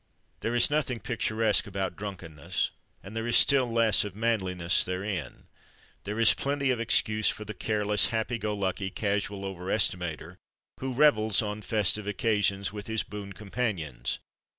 There 0.39 0.55
is 0.55 0.71
nothing 0.71 0.99
picturesque 0.99 1.67
about 1.67 1.95
drunkenness; 1.95 2.71
and 3.03 3.15
there 3.15 3.27
is 3.27 3.37
still 3.37 3.71
less 3.71 4.03
of 4.03 4.15
manliness 4.15 4.83
therein. 4.83 5.45
There 6.05 6.19
is 6.19 6.33
plenty 6.33 6.71
of 6.71 6.79
excuse 6.79 7.29
for 7.29 7.45
the 7.45 7.53
careless, 7.53 8.07
happy 8.07 8.39
go 8.39 8.55
lucky, 8.55 8.89
casual 8.89 9.45
over 9.45 9.65
estimater, 9.69 10.37
who 10.79 10.95
revels, 10.95 11.43
on 11.43 11.61
festive 11.61 12.07
occasions, 12.07 12.73
with 12.73 12.87
his 12.87 13.03
boon 13.03 13.33
companions. 13.33 14.17